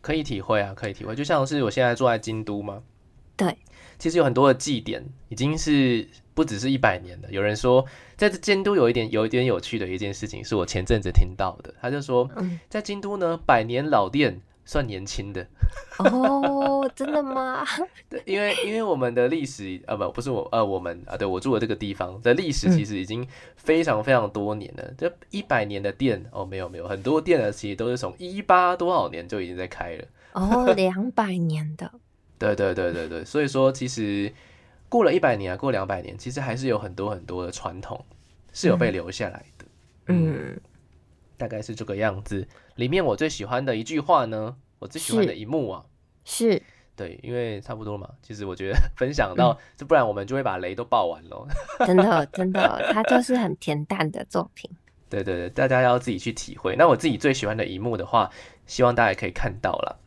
[0.00, 2.82] 可以体会啊，可以体会，就像是我现在住在京都吗。
[3.36, 3.56] 对。
[3.96, 7.28] 其实有很多的祭典，已经是不只是一百年了。
[7.30, 11.72] 有人说，在这京都有一点有一点有趣的一件事情，是我前阵子听到的。
[11.80, 12.28] 他就说，
[12.68, 15.46] 在京都呢，百年老店算年轻的。
[15.98, 17.64] 哦，真的吗？
[18.10, 24.92] 对，因为因为我们的历史，啊，不不是我，呃，我们啊，对我住的这个地方的历史，其实已经非常非常多年了。
[24.98, 30.04] 这一百年的店，哦，没有没有，很多店呢，其实都是从一八多少年就已经在开了。
[30.32, 31.90] 哦， 两百年的。
[32.38, 34.32] 对对对对对，所以说其实
[34.88, 38.04] 过了一百年啊，过两百年，其实还是有很多很多的传统
[38.52, 39.64] 是有被留下来的。
[40.08, 40.58] 嗯，
[41.36, 42.46] 大概是这个样子。
[42.76, 45.84] 里面我最喜欢的一句话呢，我最喜欢的一幕啊，
[46.24, 46.60] 是
[46.96, 48.08] 对，因为差不多嘛。
[48.22, 51.46] 其实我觉得 分享到这，不然我们就会把雷都爆完喽。
[51.86, 54.70] 真的真的，它就是很恬淡的作品。
[55.08, 56.76] 对对对，大家要自己去体会。
[56.76, 58.30] 那我自己最喜欢的一幕的话，
[58.66, 60.00] 希望大家可以看到了。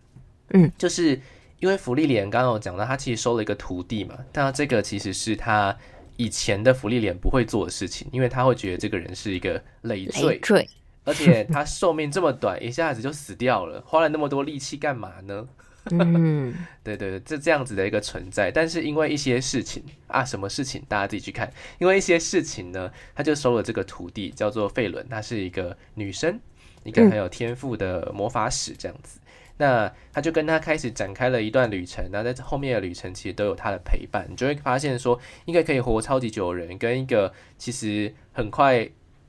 [0.50, 1.20] 嗯，就是。
[1.60, 5.76] 因为福利莲刚刚有讲到，他其实收了一个徒弟嘛，但这个其实是他
[6.16, 10.70] 以前的福利莲不会做的事情，因为他会觉得这个人是一个累赘，
[11.08, 15.48] 而且他寿命这么短， 一下子就死掉了，花了那么多力气干嘛呢？
[15.90, 20.84] 嗯，对对对，这这样子的一个存在，但是因为一些事情啊，什么事情？
[20.90, 26.38] 大家自己去看，因为一些事情呢，他就收了这个徒弟，叫做费伦，她是一个女生，
[26.84, 29.22] 一个很有天赋的魔法使，这样子。
[29.60, 38.88] 那他就跟他开始展开了一段旅程，那在后面的旅程其实都有他的陪伴，你就会发现说，一个可以活超级久的人，跟一个其实很快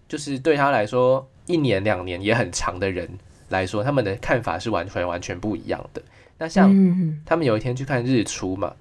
[0.09, 3.09] 就是对他来说一年两年也很长的人
[3.49, 6.01] 来说，他们的看法是完全完全不一样的。
[6.39, 6.73] 那像
[7.27, 8.77] 他们有一天去看日出嘛，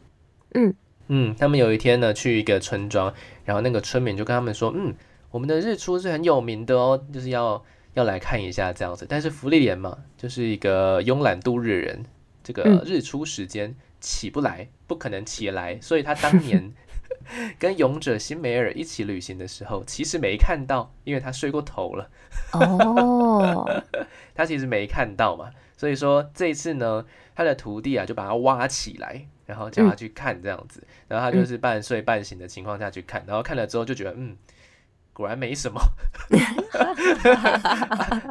[0.53, 0.75] 嗯
[1.07, 3.11] 嗯，他们有一天呢去一个村庄，
[3.45, 4.93] 然后那个村民就跟他们说，嗯，
[5.31, 7.63] 我们的日出是很有名的哦，就是要。
[7.93, 12.05] 要来看一下这样子，但是福利莲嘛，就是一个慵懒度日人，
[12.43, 16.71] 这个日出时间起不来，不可能起来，所以他当年
[17.59, 22.09] 跟勇者辛梅尔一起旅行的时候，其实没看到，因为他睡过头了。
[22.53, 23.83] 哦，
[24.33, 34.35] 他其实没看到嘛，所以说这一次呢，他的徒弟啊就把他挖起来，然后叫他去看这样子，然后他就是半睡半醒的情况下去看，然后看了之后就觉得嗯。
[35.13, 35.81] 果然没什么，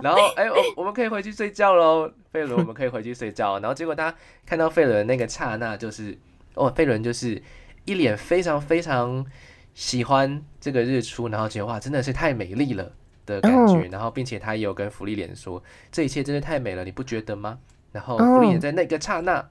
[0.00, 3.58] 然后哎，我我们可以回去睡觉喽，费伦，我们可以回去睡觉。
[3.58, 4.14] 然后结果他
[4.46, 6.16] 看到费伦那个刹那，就是
[6.54, 7.42] 哦，费伦就是
[7.86, 9.24] 一脸非常非常
[9.72, 12.92] 喜欢这个日出，然后觉得哇，真的是太美丽了
[13.24, 13.88] 的感觉。
[13.90, 17.58] 然后并且他也有跟福利莲说，这一切真的太美了，你不觉得吗？
[17.92, 19.48] 然后福利莲在那个刹那，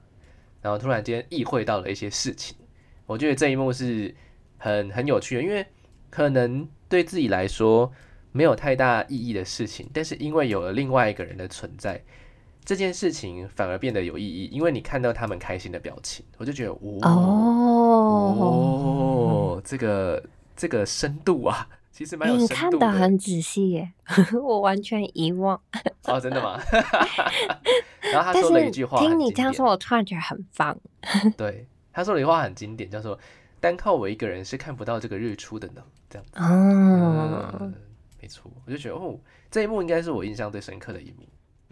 [0.62, 2.56] 然后突然间意会到了一些事情。
[3.06, 4.14] 我觉得这一幕是
[4.58, 5.66] 很很有趣的，因为
[6.08, 6.68] 可能。
[6.88, 7.92] 对自己来说
[8.30, 12.00] 没有太大意义的事情，但是因为有了另外一个人的存在，
[12.66, 14.50] 这件事情反而变得有意义。
[14.52, 17.00] 因为你看到他们开心的表情，我就觉得哦
[18.38, 20.22] 哦，这个
[20.54, 22.52] 这个深度啊，其实蛮有深度。
[22.52, 23.92] 你看的很仔细耶，
[24.42, 25.58] 我完全遗忘。
[26.04, 26.60] 哦，真的吗？
[28.12, 30.76] 然后他说了一句话，听你这样说，我突然觉得很棒。
[31.36, 33.18] 对，他说了一句话很经典，叫做。
[33.58, 36.38] 单靠我一个人是看不到这个日出的呢，这样子。
[36.38, 37.72] 哦，
[38.20, 39.18] 没错，我就觉得哦，
[39.50, 41.26] 这一幕应该是我印象最深刻的一幕。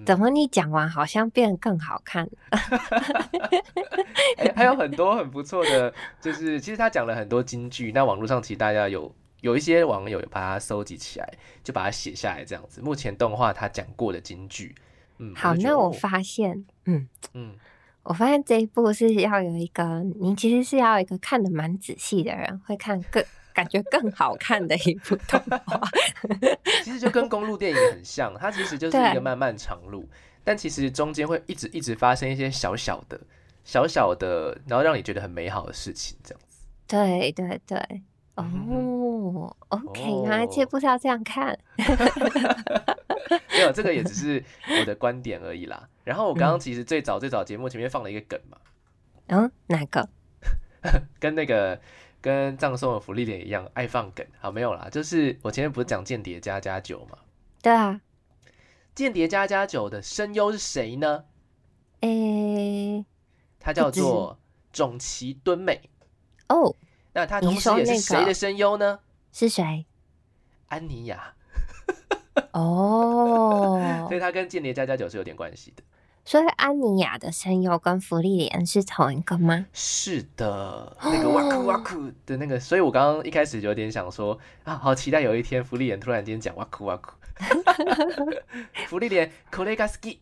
[0.04, 2.28] 怎么你讲完好像变得更好看？
[4.56, 12.80] 还有很多很不错的，就是其实他讲了很多金句，那网络上其实大家有有一些网友有把它收集起来，就把它写下来这样子。
[12.80, 14.74] 目前动画他讲过的金句，
[15.18, 17.54] 嗯，好，那我发现，嗯嗯。
[18.02, 25.80] 我发现这一部是要有一个，你其实是要一个看的蛮仔细的人，会看更感觉更好看的一部动画。
[26.82, 30.06] 其实就跟公路电影很像，它其实就是一个漫漫长路，
[30.42, 33.18] 但其实中间会一直一直发生一些小小的、
[33.64, 36.66] 小小的，然后让你觉得很美好的事情，这样子。
[36.86, 38.02] 对对对。
[38.36, 41.56] 哦，OK，原来这部是要这样看。
[41.78, 44.44] 没有，这个也只是
[44.80, 45.88] 我的观点而已啦。
[46.02, 48.58] 然后我刚刚其实最早最早节目前面放了一个梗嘛。
[49.28, 50.08] 嗯，哪个？
[51.20, 51.80] 跟那个
[52.24, 54.26] 跟葬送的福利点一样，爱放梗。
[54.40, 57.18] 好，没有啦，就是我前面不是讲间谍加加酒嘛？
[57.60, 58.00] 对啊。
[58.94, 61.26] 间谍加加酒的声优是谁呢？
[62.00, 63.04] 诶，
[63.60, 64.38] 他叫做
[64.72, 65.90] 种崎敦美。
[66.48, 66.74] 哦。
[67.12, 69.00] 那他同时也是谁的声优呢？
[69.30, 69.84] 是谁？
[70.68, 71.34] 安妮亚。
[72.52, 75.82] 哦， 所以他跟间谍加加酒是有点关系的。
[76.24, 79.66] 所以安妮亚的声优跟福利莲是同一个吗？
[79.72, 87.12] 是的， 那个哇酷哇酷的那个，所以我刚刚一开始有点想说啊，好期待有一天福利莲突然间讲哇酷哇酷。
[88.86, 90.20] 福利莲 k o l e g a s k i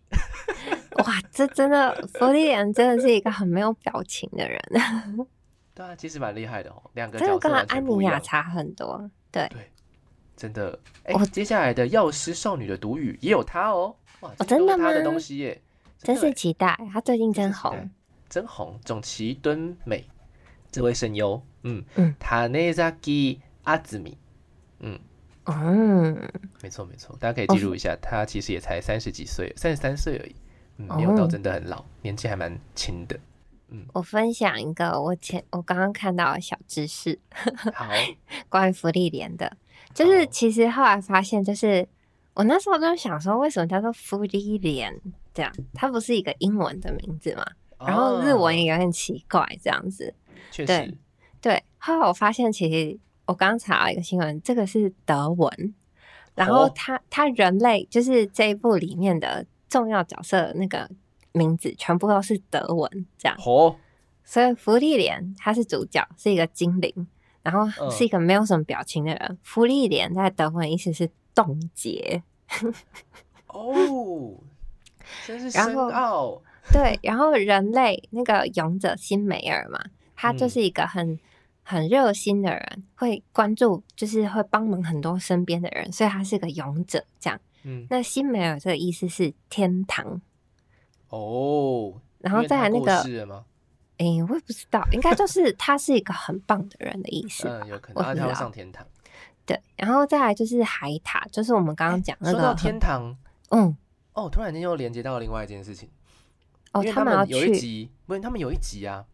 [1.05, 4.61] 哇，这真的福利莲真的是一个很没有表情的人。
[5.75, 9.09] 对啊，其实蛮厉害的哦，两个真的跟安妮亚差很多。
[9.31, 9.71] 对对，
[10.37, 10.79] 真的。
[11.05, 13.95] 哎，接下来的药师少女的毒语也有他哦。
[14.21, 14.85] 哇，真的吗？
[14.89, 15.63] 他的东西耶。
[16.03, 17.91] 真是期待，他最近真红，
[18.29, 18.79] 真红。
[18.85, 20.05] 总崎敦美
[20.71, 24.17] 这位声优，嗯嗯，塔内扎基阿兹米，
[24.81, 24.99] 嗯。
[25.45, 26.17] 嗯，
[26.63, 30.37] 没错没错，大家可以记录一下，他其实也才三十几岁，三十三岁而已，
[30.77, 33.19] 嗯，没有到真的很老，年纪还蛮轻的。
[33.67, 37.19] 嗯，我分享一个我前我刚刚看到的小知识，
[37.75, 37.89] 好，
[38.49, 39.57] 关于福利莲的，
[39.93, 41.89] 就是其实后来发现，就是
[42.35, 44.97] 我那时候就想说，为什么叫做福利莲？
[45.35, 47.45] 这样，它不是一个英文的名字嘛？
[47.79, 50.15] 然后日文也有点奇怪，这样子。
[50.51, 50.97] 确实，
[51.41, 51.63] 对。
[51.79, 55.75] 后来我发现，其实我刚查了一个新闻，这个是德文。
[56.35, 60.89] 然后，他他人类就是这一部里面的重要角色，那个
[61.33, 63.37] 名字全部都是德文，这样。
[63.45, 63.77] 哦。
[64.25, 67.07] 所以，福利莲他是主角，是一个精灵，
[67.43, 69.39] 然后是一个没有什么表情的人。
[69.43, 72.23] 福利莲在德文意思是冻结。
[73.49, 74.39] 哦。
[75.27, 76.41] 真是深奥。
[76.73, 79.81] 对，然后人类那个勇者辛梅尔嘛，
[80.15, 81.19] 他就是一个很
[81.65, 87.05] 很热心的人，会关注，就是会帮忙很多身边的人，所以他是个勇者。
[87.19, 90.21] 这样，嗯，那辛梅尔这个意思是天堂。
[91.09, 92.95] 哦，然后再来那个，
[93.99, 97.49] 哎，我也不知道，应该就是他是一个很棒的人的意思。
[97.49, 98.87] 嗯，有可能他会上天堂。
[99.45, 103.17] 对，然后再来就是海塔，就是我们刚刚讲那个天堂，
[103.51, 103.77] 嗯。
[104.15, 105.89] 哦，突然间又连接到另外一件事情。
[106.73, 109.05] 哦，他们有一集，不是他们有一集啊，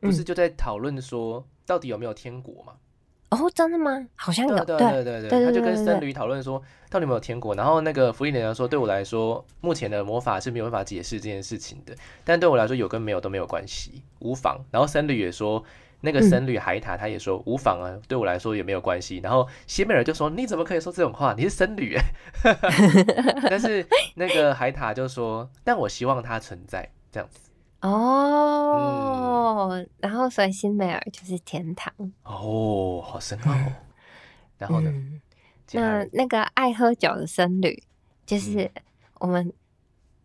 [0.00, 2.74] 不是就在讨论说到底有没有天国嘛？
[3.30, 4.06] 哦，真的吗？
[4.14, 4.56] 好像有。
[4.64, 7.54] 对对对对，他就跟僧侣讨论说到底有没有天国。
[7.54, 11.96] 然后那个福利人说，对我来说，目前的魔法是没有办法解释这件事情的。
[12.24, 14.64] 但对我来说，有跟没有都没有关系，无妨。
[14.70, 15.64] 然后僧侣也说。
[16.04, 19.20] 那个僧侣海塔他也说无妨啊，对我来说也没有关系。
[19.22, 21.34] 然后西美尔就说：“你怎么可以说这种话？
[21.34, 22.04] 你是僧侣哎！”
[23.48, 33.56] 但是那个海塔就说：“但我希望它存在这样子。”哦，然后所以辛美尔就是天堂哦，好深奥。
[34.58, 34.92] 然后呢？
[35.72, 37.82] 那那个爱喝酒的僧侣，
[38.26, 38.70] 就是
[39.14, 39.50] 我们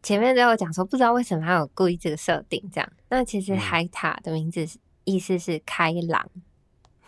[0.03, 2.91] 前面都有讲说，不知道为什么他有故意这个设定这样。
[3.07, 4.77] 那其实海塔的名字是。
[5.09, 6.29] 意思是开朗，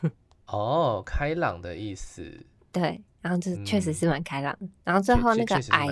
[0.48, 2.46] 哦，开朗的意思。
[2.72, 4.58] 对，然后就确实是蛮开朗。
[4.84, 5.88] 然后最后那个矮，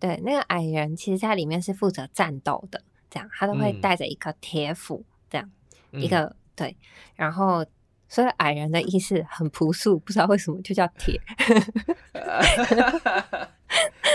[0.00, 5.50] 对，那个矮人其实在里面是负责战斗的，这样他都会带着一个铁斧，这样
[5.92, 6.76] 一个对。
[7.14, 7.64] 然后
[8.08, 11.20] 所以矮人的意思很朴素，不知道为什么就叫铁。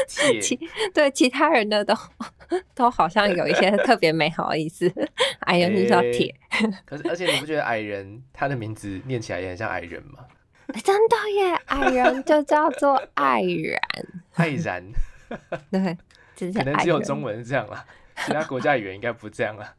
[0.42, 0.60] 其
[0.94, 1.94] 对其他人的都
[2.74, 4.92] 都好像有一些特别美好的意思，
[5.42, 6.34] 矮人就叫铁。
[6.86, 10.26] 可是而且你不觉得矮人他的名字念起来也很像矮人吗？
[10.84, 13.80] 真的耶，矮人就叫做爱然。
[14.36, 14.84] 爱然，
[15.70, 15.98] 对，
[16.54, 17.86] 可能只有中文是这样啦，
[18.26, 19.76] 其他国家语言应该不这样啦。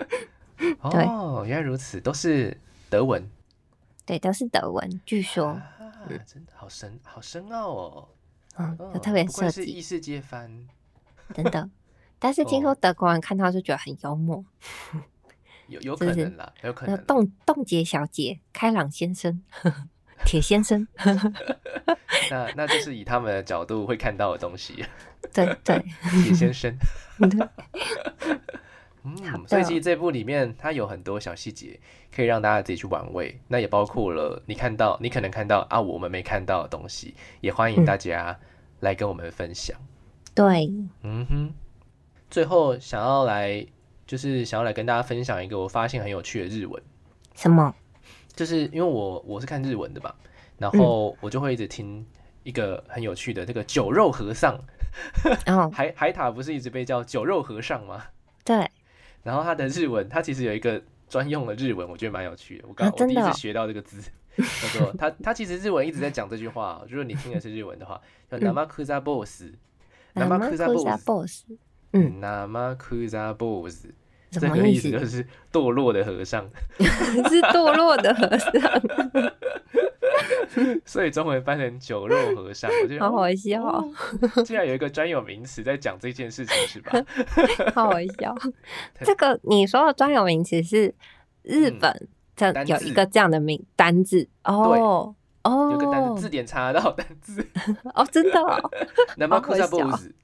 [0.80, 2.58] 哦，原来如此，都是
[2.90, 3.28] 德文。
[4.04, 5.00] 对，都是德文。
[5.04, 5.60] 据说，
[6.26, 8.08] 真的好深，好深奥哦。
[8.56, 10.66] 嗯，就特别设计，异世界番，
[11.34, 11.68] 真的。
[12.18, 14.44] 但是听说德国人看到就觉得很幽默，
[15.68, 16.96] 有有可能啦，有可能。
[17.04, 19.42] 冻冻结小姐、开朗先生、
[20.24, 20.86] 铁先生，
[22.30, 24.84] 那那就是以他们的角度会看到的东西。
[25.32, 25.82] 对 对，
[26.24, 26.76] 铁先生。
[29.04, 31.78] 嗯，所以其实这部里面它有很多小细节，
[32.14, 33.40] 可以让大家自己去玩味。
[33.48, 38.38] 那也包括了你看到，你可能看到啊，我们没看到的东西，也欢迎大家
[38.80, 39.78] 来跟我们分享。
[40.34, 40.70] 对，
[41.02, 41.54] 嗯哼。
[42.30, 43.64] 最后想要来，
[44.08, 46.82] 就是想要来跟大家分享一个我发现很有趣的日文。
[47.36, 47.72] 什么？
[48.34, 50.14] 就是因为我我是看日文的嘛，
[50.58, 52.04] 然后我就会一直听
[52.42, 54.58] 一个很有趣的这个酒肉和尚。
[55.46, 58.04] 哦， 海海塔不是一直被叫酒肉和尚吗？
[58.44, 58.66] 对。
[59.22, 62.64] 然后他的日文，他其实有一个专用的日文，我觉得蛮有趣的。
[62.66, 64.00] 我刚我第一次学到这个字，
[64.36, 66.82] 他说他他其实日文一直在讲这句话。
[66.88, 68.00] 如果你听的是日文的话，
[68.30, 71.44] 叫 “namakuza boss”，namakuza boss，
[71.92, 73.86] 嗯，namakuza boss，
[74.30, 74.90] 什么意思？
[74.90, 76.48] 就是堕落的和尚，
[76.78, 78.52] 是堕落的和尚。
[80.84, 83.84] 所以中文翻成酒肉和尚，我觉得好好笑。
[84.44, 86.92] 竟然有一个专有名词在讲这件事情，是吧？
[87.74, 88.34] 好好笑。
[89.04, 90.94] 这个你说的专有名词是
[91.42, 95.14] 日本这有一个这样的名单字哦
[95.44, 97.46] 哦，有个单字字典查得到单字
[97.94, 98.40] 哦，真的。
[99.16, 100.14] 南巴库萨布子，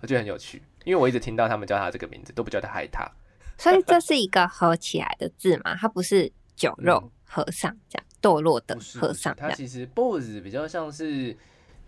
[0.00, 3.06] 我觉得很有趣，因为我一直听到他们叫他这个名字，都不叫他海獭。
[3.58, 5.74] 所以这是一个合起来的字嘛？
[5.74, 8.06] 它不是酒肉和尚这样。
[8.22, 11.36] 堕落的和尚，它其实 boss 比较像是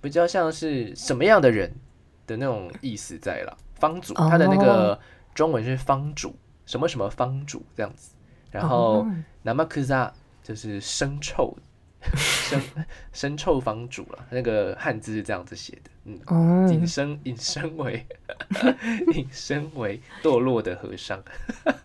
[0.00, 1.74] 比较像是什么样的人
[2.26, 3.56] 的那种意思在了。
[3.74, 4.98] 方主，他的那个
[5.34, 6.36] 中文是方主，
[6.66, 8.14] 什么什么方主这样子。
[8.50, 9.06] 然后
[9.44, 11.56] namakuza 就是生臭，
[12.48, 12.60] 生
[13.12, 14.26] 生 臭房主了。
[14.30, 15.90] 那个汉字是这样子写的，
[16.30, 18.06] 嗯，引申引申为
[19.14, 21.22] 引申为堕落的和尚，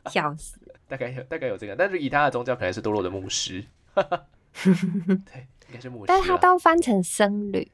[0.09, 0.57] 笑死。
[0.87, 3.63] 大概有大概有这个，但是以他的宗教可能是堕落的牧师。
[3.93, 6.05] 对，应该是牧师。
[6.07, 7.71] 但是他都翻成僧侣。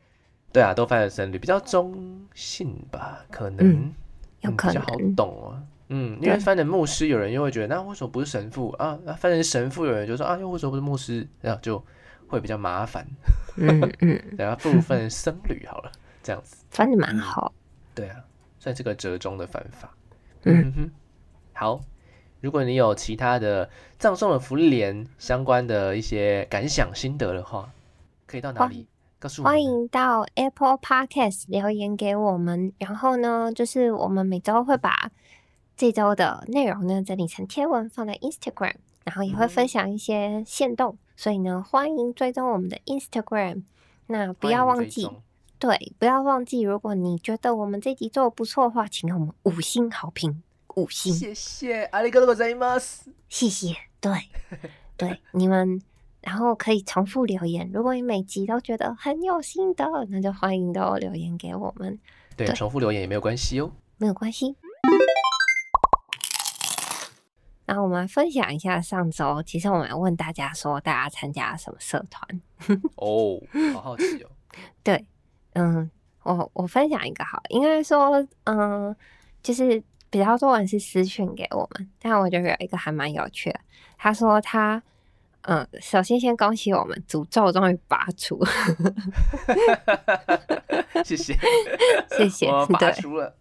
[0.53, 3.25] 对啊，都翻成僧侣，比较中性吧？
[3.29, 3.93] 可能，
[4.41, 5.61] 有可能比较好懂哦。
[5.89, 8.97] 嗯，因为翻成牧师，有人又会觉得，那为什么不是神父啊？
[9.03, 11.27] 那翻成神父，有人就说啊，又为什么不是牧师？
[11.41, 11.83] 然后就
[12.29, 13.05] 会比较麻烦。
[13.57, 15.91] 嗯嗯，然后不如翻成僧侣好了，
[16.23, 17.51] 这样子翻的蛮好。
[17.93, 18.23] 对啊，
[18.59, 19.93] 算是个折中的方法。
[20.43, 20.91] 嗯哼，
[21.53, 21.81] 好。
[22.41, 27.69] 如果你有其他的葬送的福利莲相关的一些感想心得的话，
[28.25, 28.87] 可以到哪里
[29.19, 29.49] 告诉我？
[29.49, 32.71] 欢迎到 Apple Podcast 留言给我们。
[32.77, 35.11] 然后呢，就是我们每周会把
[35.75, 40.97] 这周的内容呢整理成贴文放在 Instagram，然后也会分享一些线动。
[41.18, 43.62] 所以呢，欢迎追踪我们的 Instagram。
[44.06, 45.08] 那不要忘记，
[45.58, 50.42] 对，不要忘记，如果你觉得我们这集做的不错的话，请给我们五星好评。
[50.76, 53.02] 五星，谢谢，阿里嘎多ございます。
[53.28, 54.28] 谢谢，对，
[54.96, 55.80] 对，你们，
[56.20, 57.70] 然后可以重复留言。
[57.72, 61.98] 如果你每集都觉得很有心得，那就欢迎都留言给我们。
[62.36, 64.56] 对，重复留言也没有关系哦，没有关系。
[67.71, 72.41] 那我们分享一下上周，其实我们问大家说，大家参加什么社团？
[72.97, 73.39] 哦，
[73.73, 74.29] 好好奇哦。
[74.83, 75.05] 对，
[75.53, 75.89] 嗯，
[76.23, 78.95] 我我分享一个好，应该说，嗯，
[79.43, 79.83] 就是。
[80.11, 83.59] 比较多人是私讯给我们，但我觉得有一个还蛮有趣的。
[83.95, 84.81] 他说他，
[85.43, 88.43] 嗯，首先先恭喜我们诅咒终于拔除，
[91.05, 91.37] 谢谢
[92.09, 93.35] 谢谢， 我拔除了。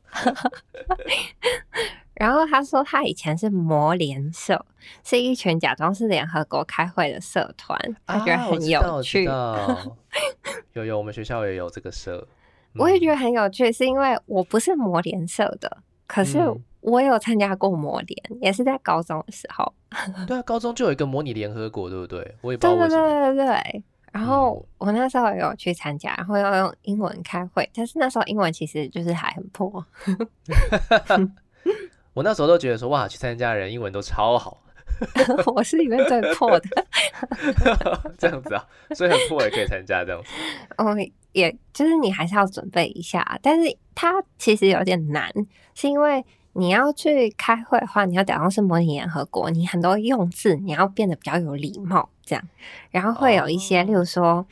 [2.18, 4.66] 然后他说他以前是魔联社，
[5.04, 9.24] 是一群假装是联合国开会的社团，他觉得很有趣。
[10.74, 12.26] 有有，我们学校也有这个社，
[12.74, 15.78] 我也觉得很有趣，是因为我不是魔联社的。
[16.08, 16.38] 可是
[16.80, 19.72] 我有参加过模联，也是在高中的时候。
[20.26, 22.34] 对啊， 高中就有一个模拟联合国，对不对？
[22.40, 23.08] 我也不知道为什么。
[23.08, 23.84] 对对对对。
[24.10, 29.84] 然后我那时候有去参加，然后要用英文开会，但是那时候英文其实就是还很破。
[32.18, 34.60] 我那时候都觉得说，哇，去参加的人英文都超好。
[35.54, 36.68] 我是里面最破的。
[38.18, 38.66] 这样子啊，
[38.96, 40.28] 所以很破也可以参加这样子。
[40.78, 40.96] 哦，
[41.30, 45.32] 也就是你还是要准备一下，但是它其实有点难，
[45.76, 52.42] 是因为你要去开会的话，你要假装是模拟联合国，你很多用字你要变得比较有礼貌，这样，
[52.90, 54.44] 然后会有一些，例如说，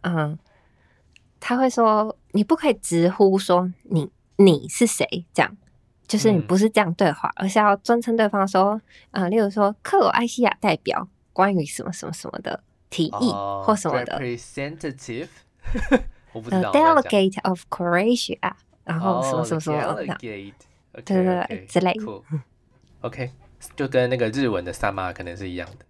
[0.00, 0.38] 嗯，
[1.38, 5.54] 他会说你不可以直呼说你你是谁，这样，
[6.10, 8.80] 就是你不是这样对话，而是要尊称对方说，
[9.12, 13.30] 呃，例如说克罗埃西亚代表关于什么什么什么的提议
[13.64, 15.28] 或什么的，representative。
[16.32, 18.52] 我不知道，delegate of Croatia，
[18.82, 20.52] 然后什么什么什么的，对
[21.04, 21.94] 对对，之类
[23.02, 23.30] ，OK，
[23.76, 25.86] 就跟那个日文的萨玛可能是一样的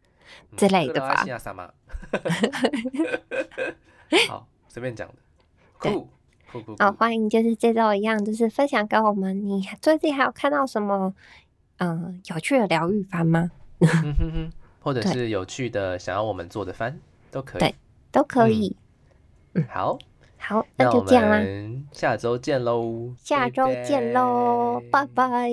[0.58, 1.22] 之类的吧。
[1.24, 1.72] 西亚萨玛，
[4.28, 5.14] 好，随便讲的，
[5.78, 6.10] 酷
[6.50, 6.76] 酷酷。
[6.78, 9.46] 好，欢迎，就是这周一样，就是分享给我们。
[9.46, 11.14] 你最近还有看到什么
[11.78, 13.50] 嗯有趣的疗愈番吗？
[14.80, 16.98] 或者是有趣的想要我们做的番
[17.30, 17.74] 都可以，对，
[18.10, 18.76] 都可以。
[19.54, 19.98] 嗯，好。
[20.42, 21.38] 好，那就这样啦，
[21.92, 23.14] 下周见喽！
[23.18, 25.50] 下周见喽，拜拜。